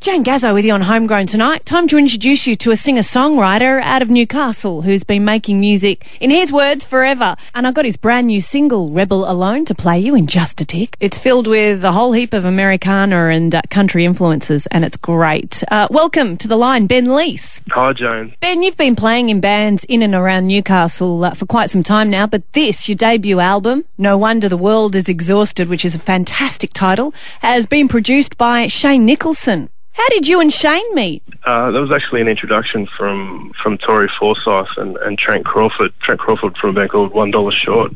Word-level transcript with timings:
Jane 0.00 0.24
Gazzo 0.24 0.54
with 0.54 0.64
you 0.64 0.72
on 0.72 0.80
Homegrown 0.80 1.26
tonight. 1.26 1.66
Time 1.66 1.86
to 1.88 1.98
introduce 1.98 2.46
you 2.46 2.56
to 2.56 2.70
a 2.70 2.76
singer-songwriter 2.76 3.82
out 3.82 4.00
of 4.00 4.08
Newcastle 4.08 4.80
who's 4.80 5.04
been 5.04 5.26
making 5.26 5.60
music, 5.60 6.06
in 6.20 6.30
his 6.30 6.50
words, 6.50 6.86
forever. 6.86 7.36
And 7.54 7.66
I've 7.66 7.74
got 7.74 7.84
his 7.84 7.98
brand 7.98 8.28
new 8.28 8.40
single, 8.40 8.88
Rebel 8.88 9.30
Alone, 9.30 9.66
to 9.66 9.74
play 9.74 10.00
you 10.00 10.14
in 10.14 10.26
just 10.26 10.58
a 10.62 10.64
tick. 10.64 10.96
It's 11.00 11.18
filled 11.18 11.46
with 11.46 11.84
a 11.84 11.92
whole 11.92 12.12
heap 12.12 12.32
of 12.32 12.46
Americana 12.46 13.26
and 13.26 13.54
uh, 13.54 13.60
country 13.68 14.06
influences, 14.06 14.66
and 14.68 14.86
it's 14.86 14.96
great. 14.96 15.62
Uh, 15.70 15.86
welcome 15.90 16.38
to 16.38 16.48
the 16.48 16.56
line, 16.56 16.86
Ben 16.86 17.04
Leece. 17.04 17.60
Hi, 17.68 17.92
Jane. 17.92 18.34
Ben, 18.40 18.62
you've 18.62 18.78
been 18.78 18.96
playing 18.96 19.28
in 19.28 19.40
bands 19.40 19.84
in 19.84 20.00
and 20.00 20.14
around 20.14 20.46
Newcastle 20.46 21.26
uh, 21.26 21.34
for 21.34 21.44
quite 21.44 21.68
some 21.68 21.82
time 21.82 22.08
now, 22.08 22.26
but 22.26 22.50
this, 22.54 22.88
your 22.88 22.96
debut 22.96 23.38
album, 23.38 23.84
No 23.98 24.16
Wonder 24.16 24.48
the 24.48 24.56
World 24.56 24.94
is 24.94 25.10
Exhausted, 25.10 25.68
which 25.68 25.84
is 25.84 25.94
a 25.94 25.98
fantastic 25.98 26.72
title, 26.72 27.12
has 27.40 27.66
been 27.66 27.86
produced 27.86 28.38
by 28.38 28.66
Shane 28.66 29.04
Nicholson. 29.04 29.68
How 29.92 30.08
did 30.08 30.28
you 30.28 30.40
and 30.40 30.52
Shane 30.52 30.94
meet? 30.94 31.22
Uh, 31.44 31.70
that 31.70 31.80
was 31.80 31.90
actually 31.90 32.20
an 32.20 32.28
introduction 32.28 32.86
from 32.86 33.52
from 33.62 33.76
Tori 33.78 34.08
Forsyth 34.18 34.68
and, 34.76 34.96
and 34.98 35.18
Trent 35.18 35.44
Crawford. 35.44 35.92
Trent 36.00 36.20
Crawford 36.20 36.56
from 36.56 36.70
a 36.70 36.72
band 36.74 36.90
called 36.90 37.12
One 37.12 37.30
Dollar 37.30 37.50
Short 37.50 37.92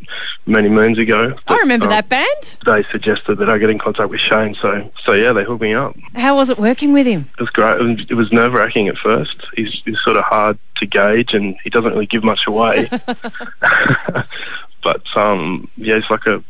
many 0.47 0.69
moons 0.69 0.99
ago. 0.99 1.37
I 1.47 1.59
remember 1.59 1.87
um, 1.87 1.91
that 1.91 2.09
band. 2.09 2.57
They 2.67 2.85
suggested 2.91 3.39
that 3.39 3.49
I 3.49 3.59
get 3.59 3.71
in 3.71 3.79
contact 3.79 4.11
with 4.11 4.21
Shane, 4.21 4.57
so 4.61 4.91
so 5.05 5.13
yeah, 5.13 5.33
they 5.33 5.45
hooked 5.45 5.63
me 5.63 5.75
up. 5.75 5.97
How 6.15 6.37
was 6.37 6.51
it 6.51 6.59
working 6.59 6.93
with 6.93 7.07
him? 7.07 7.31
It 7.39 7.41
was 7.41 7.51
great. 7.51 7.81
It 7.81 7.85
was, 7.85 8.07
it 8.11 8.15
was 8.15 8.33
nerve 8.33 8.53
wracking 8.53 8.89
at 8.89 8.97
first. 8.99 9.37
He's, 9.55 9.83
he's 9.85 10.01
sort 10.03 10.17
of 10.17 10.25
hard 10.25 10.59
to 10.77 10.87
gauge, 10.87 11.33
and 11.33 11.57
he 11.63 11.71
doesn't 11.71 11.93
really 11.93 12.07
give 12.07 12.25
much 12.25 12.41
away. 12.47 12.89
but 14.83 15.03
um, 15.17 15.71
yeah, 15.77 15.97
he's 15.97 16.11
like 16.11 16.27
a, 16.27 16.43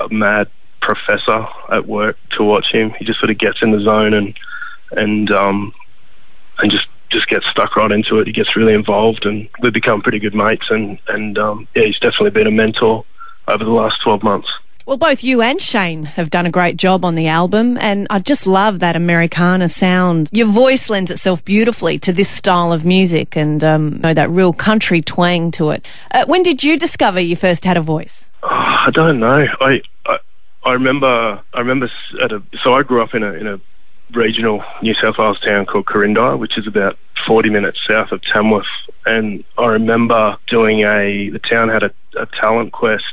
a 0.00 0.08
mad 0.10 0.50
professor 0.82 1.46
at 1.70 1.86
work 1.86 2.16
to 2.36 2.44
watch 2.44 2.66
him. 2.72 2.90
He 2.98 3.04
just 3.04 3.20
sort 3.20 3.30
of 3.30 3.38
gets 3.38 3.62
in 3.62 3.70
the 3.70 3.80
zone 3.80 4.14
and 4.14 4.36
and 4.92 5.30
um, 5.30 5.72
and 6.58 6.70
just 6.70 6.86
just 7.10 7.28
gets 7.28 7.46
stuck 7.46 7.76
right 7.76 7.90
into 7.90 8.18
it. 8.20 8.26
He 8.26 8.32
gets 8.32 8.56
really 8.56 8.74
involved, 8.74 9.26
and 9.26 9.48
we've 9.60 9.72
become 9.72 10.00
pretty 10.00 10.18
good 10.18 10.34
mates. 10.34 10.66
And 10.70 10.98
and 11.08 11.38
um, 11.38 11.68
yeah, 11.74 11.84
he's 11.84 11.98
definitely 11.98 12.30
been 12.30 12.46
a 12.46 12.52
mentor 12.52 13.04
over 13.48 13.64
the 13.64 13.70
last 13.70 14.00
twelve 14.02 14.22
months. 14.22 14.50
Well, 14.86 14.96
both 14.96 15.22
you 15.22 15.40
and 15.40 15.62
Shane 15.62 16.04
have 16.04 16.30
done 16.30 16.46
a 16.46 16.50
great 16.50 16.76
job 16.76 17.04
on 17.04 17.14
the 17.14 17.28
album, 17.28 17.78
and 17.78 18.08
I 18.10 18.18
just 18.18 18.44
love 18.44 18.80
that 18.80 18.96
Americana 18.96 19.68
sound. 19.68 20.28
Your 20.32 20.48
voice 20.48 20.90
lends 20.90 21.12
itself 21.12 21.44
beautifully 21.44 21.98
to 22.00 22.12
this 22.12 22.28
style 22.28 22.72
of 22.72 22.84
music, 22.84 23.36
and 23.36 23.62
um, 23.62 23.92
you 23.92 23.98
know, 24.00 24.14
that 24.14 24.30
real 24.30 24.52
country 24.52 25.00
twang 25.00 25.52
to 25.52 25.70
it. 25.70 25.86
Uh, 26.10 26.24
when 26.26 26.42
did 26.42 26.64
you 26.64 26.76
discover 26.76 27.20
you 27.20 27.36
first 27.36 27.64
had 27.64 27.76
a 27.76 27.82
voice? 27.82 28.26
Oh, 28.42 28.48
I 28.48 28.90
don't 28.92 29.20
know. 29.20 29.46
I, 29.60 29.80
I 30.06 30.18
I 30.64 30.72
remember 30.72 31.40
I 31.54 31.58
remember 31.58 31.88
at 32.20 32.32
a 32.32 32.42
so 32.64 32.74
I 32.74 32.82
grew 32.82 33.02
up 33.02 33.14
in 33.14 33.22
a 33.22 33.32
in 33.34 33.46
a 33.46 33.60
regional 34.12 34.62
New 34.82 34.94
South 34.94 35.18
Wales 35.18 35.40
town 35.40 35.66
called 35.66 35.86
Quirindi, 35.86 36.38
which 36.38 36.58
is 36.58 36.66
about 36.66 36.98
40 37.26 37.50
minutes 37.50 37.80
south 37.86 38.12
of 38.12 38.22
Tamworth. 38.22 38.66
And 39.06 39.44
I 39.58 39.66
remember 39.66 40.36
doing 40.48 40.80
a, 40.80 41.30
the 41.30 41.38
town 41.38 41.68
had 41.68 41.82
a, 41.82 41.92
a 42.16 42.26
talent 42.26 42.72
quest, 42.72 43.04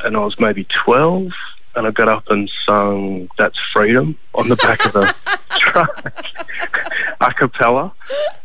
and 0.00 0.16
I 0.16 0.20
was 0.20 0.38
maybe 0.38 0.66
12, 0.84 1.30
and 1.74 1.86
I 1.86 1.90
got 1.90 2.08
up 2.08 2.24
and 2.30 2.50
sung 2.64 3.28
That's 3.38 3.58
Freedom 3.72 4.18
on 4.34 4.48
the 4.48 4.56
back 4.56 4.84
of 4.84 4.96
a 4.96 5.14
truck, 5.58 6.12
a 7.20 7.34
cappella. 7.34 7.92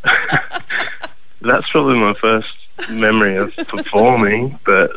That's 1.41 1.69
probably 1.71 1.97
my 1.97 2.13
first 2.21 2.49
memory 2.89 3.37
of 3.37 3.55
performing, 3.67 4.59
but 4.65 4.91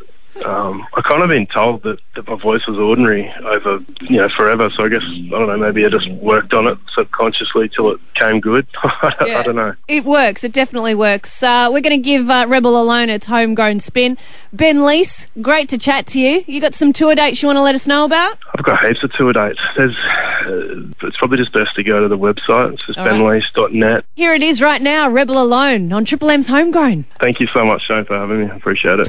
um, 0.44 0.86
I 0.94 1.00
kind 1.02 1.22
of 1.22 1.28
been 1.28 1.46
told 1.46 1.82
that, 1.84 1.98
that 2.16 2.26
my 2.28 2.34
voice 2.36 2.66
was 2.66 2.76
ordinary 2.78 3.32
over 3.44 3.78
you 4.02 4.16
know 4.16 4.28
forever. 4.28 4.70
So 4.76 4.84
I 4.84 4.88
guess 4.88 5.02
I 5.02 5.28
don't 5.30 5.46
know. 5.48 5.56
Maybe 5.56 5.86
I 5.86 5.88
just 5.88 6.10
worked 6.10 6.52
on 6.54 6.66
it 6.66 6.78
subconsciously 6.94 7.68
till 7.68 7.90
it 7.92 8.00
came 8.14 8.40
good. 8.40 8.66
I, 8.82 9.14
Yeah. 9.26 9.38
I 9.38 9.42
don't 9.42 9.56
know. 9.56 9.74
It 9.88 10.04
works. 10.04 10.44
It 10.44 10.52
definitely 10.52 10.94
works. 10.94 11.42
Uh, 11.42 11.68
we're 11.72 11.80
going 11.80 11.98
to 12.02 12.04
give 12.04 12.28
uh, 12.28 12.44
Rebel 12.48 12.80
Alone 12.80 13.08
its 13.10 13.26
homegrown 13.26 13.80
spin. 13.80 14.18
Ben 14.52 14.78
Leece, 14.78 15.28
great 15.40 15.68
to 15.70 15.78
chat 15.78 16.06
to 16.08 16.20
you. 16.20 16.44
You 16.46 16.60
got 16.60 16.74
some 16.74 16.92
tour 16.92 17.14
dates 17.14 17.42
you 17.42 17.46
want 17.48 17.56
to 17.56 17.62
let 17.62 17.74
us 17.74 17.86
know 17.86 18.04
about? 18.04 18.36
I've 18.58 18.64
got 18.64 18.84
heaps 18.84 19.02
of 19.02 19.12
tour 19.12 19.32
dates. 19.32 19.60
There's, 19.76 19.96
uh, 19.96 21.06
it's 21.06 21.16
probably 21.16 21.38
just 21.38 21.52
best 21.52 21.74
to 21.76 21.82
go 21.82 22.02
to 22.02 22.08
the 22.08 22.18
website. 22.18 22.74
It's 22.74 22.84
just 22.86 22.98
All 22.98 23.06
right. 23.06 23.14
benleece.net. 23.42 24.04
Here 24.14 24.34
it 24.34 24.42
is 24.42 24.60
right 24.60 24.82
now, 24.82 25.08
Rebel 25.08 25.40
Alone 25.40 25.92
on 25.92 26.04
Triple 26.04 26.30
M's 26.30 26.48
Homegrown. 26.48 27.04
Thank 27.20 27.40
you 27.40 27.46
so 27.48 27.64
much, 27.64 27.82
Shane, 27.86 28.04
for 28.04 28.16
having 28.18 28.40
me. 28.44 28.50
I 28.50 28.56
appreciate 28.56 29.00
it. 29.00 29.08